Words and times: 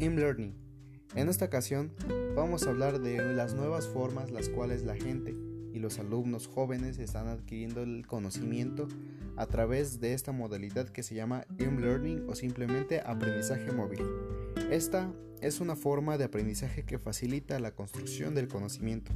e-learning. 0.00 0.54
En 1.14 1.28
esta 1.28 1.44
ocasión 1.44 1.92
vamos 2.34 2.66
a 2.66 2.70
hablar 2.70 3.00
de 3.00 3.22
las 3.34 3.54
nuevas 3.54 3.86
formas 3.86 4.30
las 4.30 4.48
cuales 4.48 4.82
la 4.82 4.96
gente 4.96 5.36
y 5.72 5.78
los 5.78 5.98
alumnos 5.98 6.46
jóvenes 6.46 6.98
están 6.98 7.28
adquiriendo 7.28 7.82
el 7.82 8.06
conocimiento 8.06 8.88
a 9.36 9.46
través 9.46 10.00
de 10.00 10.14
esta 10.14 10.32
modalidad 10.32 10.88
que 10.88 11.02
se 11.02 11.14
llama 11.14 11.44
e-learning 11.58 12.26
o 12.28 12.34
simplemente 12.34 13.00
aprendizaje 13.04 13.72
móvil. 13.72 14.02
Esta 14.70 15.12
es 15.40 15.60
una 15.60 15.76
forma 15.76 16.18
de 16.18 16.24
aprendizaje 16.24 16.84
que 16.84 16.98
facilita 16.98 17.60
la 17.60 17.74
construcción 17.74 18.34
del 18.34 18.48
conocimiento, 18.48 19.12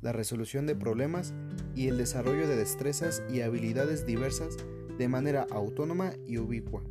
la 0.00 0.12
resolución 0.12 0.66
de 0.66 0.76
problemas 0.76 1.34
y 1.74 1.88
el 1.88 1.98
desarrollo 1.98 2.46
de 2.46 2.56
destrezas 2.56 3.22
y 3.30 3.40
habilidades 3.40 4.06
diversas 4.06 4.56
de 4.98 5.08
manera 5.08 5.46
autónoma 5.50 6.12
y 6.26 6.38
ubicua, 6.38 6.82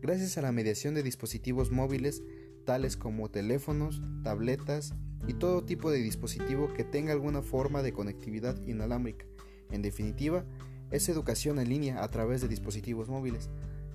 gracias 0.00 0.38
a 0.38 0.42
la 0.42 0.52
mediación 0.52 0.94
de 0.94 1.02
dispositivos 1.02 1.70
móviles 1.70 2.22
tales 2.64 2.96
como 2.96 3.30
teléfonos, 3.30 4.02
tabletas 4.22 4.94
y 5.26 5.34
todo 5.34 5.64
tipo 5.64 5.90
de 5.90 5.98
dispositivo 5.98 6.72
que 6.72 6.84
tenga 6.84 7.12
alguna 7.12 7.42
forma 7.42 7.82
de 7.82 7.92
conectividad 7.92 8.60
inalámbrica. 8.66 9.26
En 9.70 9.82
definitiva, 9.82 10.44
es 10.90 11.08
educación 11.08 11.58
en 11.58 11.68
línea 11.68 12.02
a 12.02 12.08
través 12.08 12.40
de 12.40 12.48
dispositivos 12.48 13.08
móviles. 13.08 13.48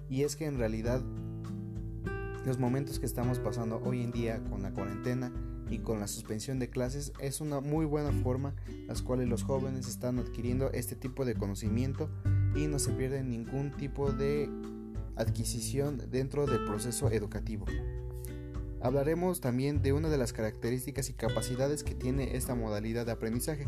Y 0.10 0.24
es 0.24 0.36
que 0.36 0.46
en 0.46 0.58
realidad 0.58 1.02
los 2.46 2.60
momentos 2.60 3.00
que 3.00 3.06
estamos 3.06 3.40
pasando 3.40 3.82
hoy 3.84 4.02
en 4.02 4.12
día 4.12 4.42
con 4.50 4.62
la 4.62 4.72
cuarentena 4.72 5.32
y 5.70 5.80
con 5.80 6.00
la 6.00 6.08
suspensión 6.08 6.60
de 6.60 6.70
clases 6.70 7.12
es 7.20 7.42
una 7.42 7.60
muy 7.60 7.86
buena 7.86 8.12
forma 8.12 8.54
las 8.88 9.02
cuales 9.02 9.28
los 9.28 9.44
jóvenes 9.44 9.88
están 9.88 10.20
adquiriendo 10.20 10.72
este 10.72 10.96
tipo 10.96 11.26
de 11.26 11.34
conocimiento 11.34 12.10
y 12.56 12.68
no 12.68 12.78
se 12.78 12.92
pierde 12.92 13.24
ningún 13.24 13.72
tipo 13.72 14.12
de 14.12 14.48
adquisición 15.16 16.10
dentro 16.12 16.46
del 16.46 16.66
proceso 16.66 17.10
educativo. 17.10 17.66
Hablaremos 18.86 19.42
también 19.42 19.82
de 19.82 19.94
una 19.94 20.10
de 20.10 20.18
las 20.20 20.32
características 20.32 21.10
y 21.10 21.14
capacidades 21.14 21.84
que 21.84 21.96
tiene 21.96 22.38
esta 22.38 22.54
modalidad 22.54 23.08
de 23.08 23.14
aprendizaje. 23.14 23.68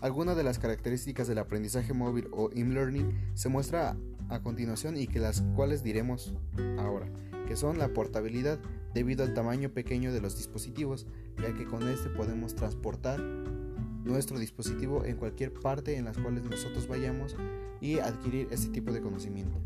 Algunas 0.00 0.34
de 0.34 0.44
las 0.44 0.58
características 0.58 1.28
del 1.28 1.36
aprendizaje 1.36 1.92
móvil 1.92 2.28
o 2.32 2.48
e-learning 2.50 3.12
se 3.34 3.50
muestra 3.50 3.98
a 4.30 4.40
continuación 4.40 4.96
y 4.96 5.08
que 5.08 5.18
las 5.18 5.42
cuales 5.54 5.82
diremos 5.82 6.32
ahora, 6.78 7.06
que 7.46 7.54
son 7.54 7.76
la 7.76 7.88
portabilidad 7.88 8.58
debido 8.94 9.24
al 9.24 9.34
tamaño 9.34 9.68
pequeño 9.68 10.10
de 10.10 10.22
los 10.22 10.38
dispositivos, 10.38 11.06
ya 11.36 11.52
que 11.52 11.66
con 11.66 11.86
este 11.86 12.08
podemos 12.08 12.54
transportar 12.54 13.20
nuestro 13.20 14.38
dispositivo 14.38 15.04
en 15.04 15.18
cualquier 15.18 15.52
parte 15.52 15.98
en 15.98 16.06
las 16.06 16.16
cuales 16.16 16.44
nosotros 16.44 16.88
vayamos 16.88 17.36
y 17.82 17.98
adquirir 17.98 18.48
este 18.50 18.70
tipo 18.70 18.90
de 18.90 19.02
conocimiento. 19.02 19.60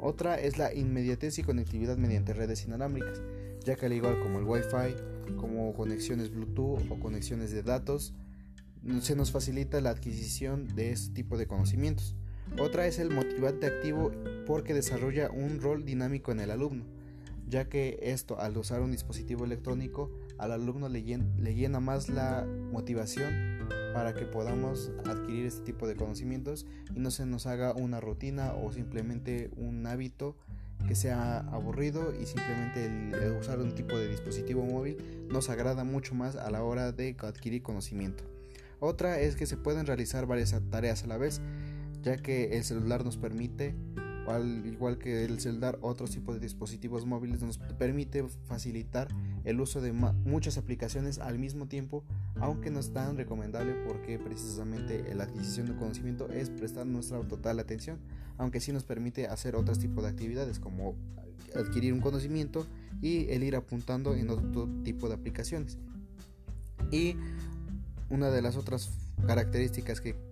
Otra 0.00 0.38
es 0.38 0.58
la 0.58 0.72
inmediatez 0.72 1.40
y 1.40 1.42
conectividad 1.42 1.96
mediante 1.96 2.34
redes 2.34 2.64
inalámbricas, 2.64 3.20
ya 3.68 3.76
que 3.76 3.84
al 3.84 3.92
igual 3.92 4.18
como 4.20 4.38
el 4.38 4.46
Wi-Fi, 4.46 5.36
como 5.36 5.74
conexiones 5.74 6.30
Bluetooth 6.30 6.90
o 6.90 6.98
conexiones 6.98 7.50
de 7.50 7.62
datos, 7.62 8.14
se 9.02 9.14
nos 9.14 9.30
facilita 9.30 9.82
la 9.82 9.90
adquisición 9.90 10.74
de 10.74 10.90
este 10.90 11.12
tipo 11.12 11.36
de 11.36 11.46
conocimientos. 11.46 12.16
Otra 12.58 12.86
es 12.86 12.98
el 12.98 13.10
motivante 13.10 13.66
activo 13.66 14.10
porque 14.46 14.72
desarrolla 14.72 15.30
un 15.30 15.60
rol 15.60 15.84
dinámico 15.84 16.32
en 16.32 16.40
el 16.40 16.50
alumno, 16.50 16.86
ya 17.46 17.68
que 17.68 17.98
esto 18.00 18.40
al 18.40 18.56
usar 18.56 18.80
un 18.80 18.90
dispositivo 18.90 19.44
electrónico 19.44 20.10
al 20.38 20.52
alumno 20.52 20.88
le, 20.88 21.02
llena 21.02 21.78
más 21.78 22.08
la 22.08 22.46
motivación 22.72 23.68
para 23.92 24.14
que 24.14 24.24
podamos 24.24 24.92
adquirir 25.04 25.44
este 25.44 25.62
tipo 25.62 25.86
de 25.86 25.94
conocimientos 25.94 26.64
y 26.96 27.00
no 27.00 27.10
se 27.10 27.26
nos 27.26 27.46
haga 27.46 27.74
una 27.74 28.00
rutina 28.00 28.54
o 28.54 28.72
simplemente 28.72 29.50
un 29.58 29.86
hábito 29.86 30.36
que 30.88 30.94
sea 30.94 31.40
aburrido 31.52 32.14
y 32.18 32.24
simplemente 32.24 32.86
el 32.86 33.36
usar 33.38 33.60
un 33.60 33.74
tipo 33.74 33.98
de 33.98 34.08
dispositivo 34.08 34.64
móvil 34.64 34.96
nos 35.28 35.50
agrada 35.50 35.84
mucho 35.84 36.14
más 36.14 36.34
a 36.34 36.50
la 36.50 36.62
hora 36.62 36.92
de 36.92 37.14
adquirir 37.20 37.62
conocimiento. 37.62 38.24
Otra 38.80 39.20
es 39.20 39.36
que 39.36 39.46
se 39.46 39.56
pueden 39.56 39.86
realizar 39.86 40.26
varias 40.26 40.54
tareas 40.70 41.04
a 41.04 41.06
la 41.06 41.18
vez, 41.18 41.42
ya 42.02 42.16
que 42.16 42.56
el 42.56 42.64
celular 42.64 43.04
nos 43.04 43.18
permite, 43.18 43.74
al 44.26 44.64
igual 44.66 44.98
que 44.98 45.24
el 45.24 45.40
celular, 45.40 45.78
otros 45.82 46.10
tipos 46.10 46.34
de 46.34 46.40
dispositivos 46.40 47.04
móviles 47.04 47.42
nos 47.42 47.58
permite 47.58 48.24
facilitar 48.46 49.08
el 49.48 49.62
uso 49.62 49.80
de 49.80 49.92
muchas 49.92 50.58
aplicaciones 50.58 51.18
al 51.18 51.38
mismo 51.38 51.66
tiempo, 51.66 52.04
aunque 52.36 52.70
no 52.70 52.80
es 52.80 52.92
tan 52.92 53.16
recomendable 53.16 53.72
porque 53.86 54.18
precisamente 54.18 55.14
la 55.14 55.24
adquisición 55.24 55.68
de 55.68 55.74
conocimiento 55.74 56.28
es 56.30 56.50
prestar 56.50 56.86
nuestra 56.86 57.18
total 57.22 57.58
atención, 57.58 57.98
aunque 58.36 58.60
sí 58.60 58.72
nos 58.72 58.84
permite 58.84 59.26
hacer 59.26 59.56
otros 59.56 59.78
tipos 59.78 60.04
de 60.04 60.10
actividades 60.10 60.58
como 60.60 60.96
adquirir 61.56 61.94
un 61.94 62.00
conocimiento 62.00 62.66
y 63.00 63.30
el 63.30 63.42
ir 63.42 63.56
apuntando 63.56 64.14
en 64.14 64.28
otro 64.28 64.68
tipo 64.84 65.08
de 65.08 65.14
aplicaciones. 65.14 65.78
Y 66.90 67.16
una 68.10 68.30
de 68.30 68.42
las 68.42 68.56
otras 68.56 68.90
características 69.26 70.02
que, 70.02 70.28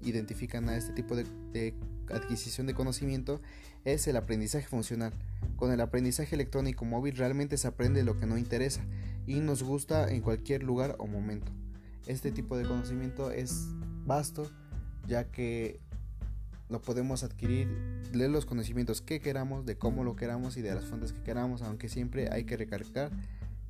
identifican 0.00 0.70
a 0.70 0.78
este 0.78 0.94
tipo 0.94 1.14
de, 1.14 1.26
de 1.52 1.74
adquisición 2.10 2.66
de 2.66 2.74
conocimiento 2.74 3.40
es 3.84 4.06
el 4.06 4.16
aprendizaje 4.16 4.66
funcional. 4.66 5.12
Con 5.56 5.72
el 5.72 5.80
aprendizaje 5.80 6.34
electrónico 6.34 6.84
móvil 6.84 7.16
realmente 7.16 7.56
se 7.56 7.68
aprende 7.68 8.02
lo 8.02 8.18
que 8.18 8.26
no 8.26 8.38
interesa 8.38 8.84
y 9.26 9.40
nos 9.40 9.62
gusta 9.62 10.10
en 10.10 10.20
cualquier 10.20 10.62
lugar 10.62 10.96
o 10.98 11.06
momento. 11.06 11.52
Este 12.06 12.32
tipo 12.32 12.56
de 12.56 12.66
conocimiento 12.66 13.30
es 13.30 13.68
vasto 14.04 14.50
ya 15.06 15.30
que 15.30 15.80
lo 16.68 16.80
podemos 16.80 17.22
adquirir 17.22 17.68
de 18.12 18.28
los 18.28 18.46
conocimientos 18.46 19.02
que 19.02 19.20
queramos, 19.20 19.66
de 19.66 19.76
cómo 19.76 20.04
lo 20.04 20.16
queramos 20.16 20.56
y 20.56 20.62
de 20.62 20.74
las 20.74 20.86
fuentes 20.86 21.12
que 21.12 21.22
queramos, 21.22 21.62
aunque 21.62 21.88
siempre 21.88 22.30
hay 22.32 22.44
que 22.44 22.56
recalcar 22.56 23.10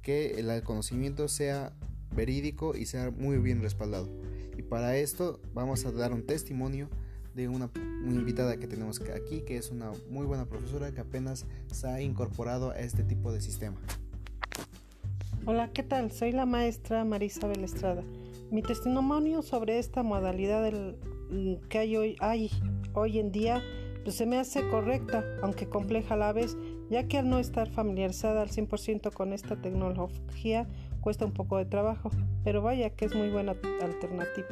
que 0.03 0.38
el 0.38 0.62
conocimiento 0.62 1.28
sea 1.28 1.72
verídico 2.14 2.76
y 2.76 2.87
sea 2.87 3.10
muy 3.10 3.38
bien 3.38 3.60
respaldado. 3.60 4.09
Y 4.56 4.62
para 4.62 4.97
esto 4.97 5.41
vamos 5.54 5.84
a 5.84 5.93
dar 5.93 6.12
un 6.12 6.25
testimonio 6.26 6.88
de 7.34 7.48
una, 7.48 7.70
invitada 8.04 8.56
que 8.56 8.66
tenemos 8.66 9.00
aquí, 9.00 9.41
que 9.41 9.56
es 9.56 9.70
una 9.70 9.93
muy 10.10 10.26
buena 10.26 10.47
profesora 10.47 10.93
que 10.93 11.00
apenas 11.00 11.47
se 11.70 11.87
ha 11.88 12.00
incorporado 12.00 12.70
a 12.70 12.78
este 12.78 13.04
tipo 13.04 13.32
de 13.32 13.41
sistema. 13.41 13.76
Hola, 15.47 15.70
¿qué 15.72 15.82
tal? 15.82 16.12
Soy 16.12 16.32
la 16.32 16.47
maestra 16.47 17.04
Marisabel 17.04 17.65
Estrada. 17.65 18.04
Mi 18.50 18.62
testimonio 18.62 19.43
sobre 19.43 19.78
esta 19.78 20.03
modalidad 20.03 20.62
del, 20.62 20.97
que 21.69 21.78
hay 21.78 21.97
hoy, 21.97 22.16
hay 22.20 22.50
hoy 22.93 23.19
en 23.19 23.32
día 23.32 23.62
pues 24.04 24.16
se 24.16 24.26
me 24.26 24.38
hace 24.38 24.69
correcta, 24.69 25.25
aunque 25.43 25.69
compleja 25.69 26.14
a 26.14 26.16
la 26.16 26.32
vez, 26.32 26.56
ya 26.91 27.06
que 27.06 27.19
al 27.19 27.28
no 27.28 27.38
estar 27.38 27.70
familiarizada 27.70 28.43
al 28.43 28.49
100% 28.49 29.12
con 29.12 29.32
esta 29.32 29.60
tecnología, 29.60 30.66
cuesta 31.00 31.25
un 31.25 31.32
poco 31.32 31.56
de 31.59 31.66
trabajo, 31.66 32.10
pero 32.44 32.62
vaya 32.62 32.91
que 32.91 33.04
es 33.04 33.14
muy 33.14 33.31
buena 33.31 33.54
alternativa. 33.81 34.49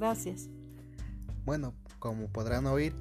Gracias. 0.00 0.48
Bueno, 1.44 1.74
como 1.98 2.28
podrán 2.28 2.66
oír, 2.66 2.94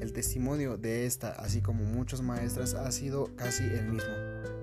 el 0.00 0.14
testimonio 0.14 0.78
de 0.78 1.04
esta, 1.04 1.32
así 1.32 1.60
como 1.60 1.84
muchos 1.84 2.22
maestras, 2.22 2.72
ha 2.72 2.90
sido 2.92 3.28
casi 3.36 3.62
el 3.64 3.92
mismo, 3.92 4.08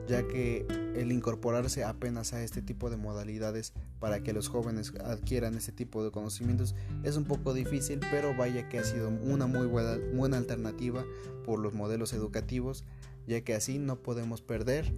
ya 0.07 0.27
que 0.27 0.65
el 0.95 1.11
incorporarse 1.11 1.83
apenas 1.83 2.33
a 2.33 2.43
este 2.43 2.63
tipo 2.63 2.89
de 2.89 2.97
modalidades 2.97 3.73
para 3.99 4.23
que 4.23 4.33
los 4.33 4.47
jóvenes 4.47 4.91
adquieran 5.05 5.53
este 5.53 5.71
tipo 5.71 6.03
de 6.03 6.09
conocimientos 6.09 6.73
es 7.03 7.15
un 7.15 7.25
poco 7.25 7.53
difícil, 7.53 7.99
pero 8.09 8.35
vaya 8.35 8.67
que 8.69 8.79
ha 8.79 8.83
sido 8.83 9.09
una 9.09 9.45
muy 9.45 9.67
buena, 9.67 9.99
buena 10.15 10.37
alternativa 10.37 11.05
por 11.45 11.59
los 11.59 11.75
modelos 11.75 12.13
educativos, 12.13 12.85
ya 13.27 13.41
que 13.41 13.53
así 13.53 13.77
no 13.77 14.01
podemos 14.01 14.41
perder 14.41 14.91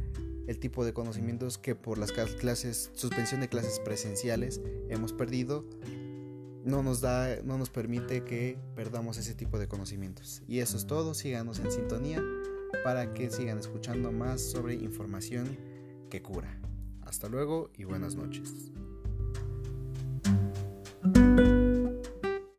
el 0.47 0.59
tipo 0.59 0.85
de 0.85 0.93
conocimientos 0.93 1.57
que 1.57 1.75
por 1.75 1.97
las 1.97 2.11
clases, 2.11 2.91
suspensión 2.93 3.41
de 3.41 3.49
clases 3.49 3.79
presenciales 3.79 4.61
hemos 4.89 5.11
perdido, 5.13 5.65
no 6.65 6.81
nos 6.81 6.99
da, 6.99 7.37
no 7.43 7.57
nos 7.57 7.69
permite 7.69 8.23
que 8.23 8.57
perdamos 8.75 9.17
ese 9.17 9.35
tipo 9.35 9.59
de 9.59 9.67
conocimientos. 9.67 10.41
Y 10.47 10.59
eso 10.59 10.75
es 10.75 10.87
todo, 10.87 11.13
síganos 11.13 11.59
en 11.59 11.71
sintonía 11.71 12.21
para 12.83 13.13
que 13.13 13.29
sigan 13.29 13.59
escuchando 13.59 14.11
más 14.11 14.41
sobre 14.41 14.73
información 14.73 15.57
que 16.09 16.21
cura. 16.21 16.59
Hasta 17.03 17.29
luego 17.29 17.69
y 17.77 17.83
buenas 17.83 18.15
noches. 18.15 18.71